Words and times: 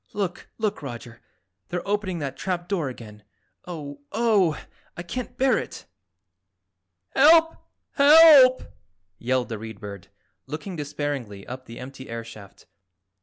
Look, 0.13 0.49
look, 0.57 0.81
Roger, 0.81 1.21
they're 1.69 1.87
opening 1.87 2.17
that 2.17 2.35
trap 2.35 2.67
door 2.67 2.89
again. 2.89 3.21
Oh, 3.67 4.01
Oh! 4.11 4.59
I 4.97 5.03
can't 5.03 5.37
bear 5.37 5.59
it!" 5.59 5.85
"Help! 7.09 7.55
Help!" 7.91 8.63
yelled 9.19 9.49
the 9.49 9.59
Read 9.59 9.79
Bird, 9.79 10.07
looking 10.47 10.75
despairingly 10.75 11.45
up 11.45 11.65
the 11.67 11.77
empty 11.79 12.09
air 12.09 12.23
shaft. 12.23 12.65